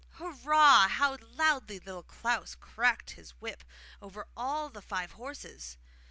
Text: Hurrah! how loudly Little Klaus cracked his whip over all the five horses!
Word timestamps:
Hurrah! 0.17 0.87
how 0.87 1.15
loudly 1.35 1.77
Little 1.77 2.01
Klaus 2.01 2.55
cracked 2.55 3.11
his 3.11 3.39
whip 3.39 3.63
over 4.01 4.25
all 4.35 4.67
the 4.69 4.81
five 4.81 5.11
horses! 5.11 5.77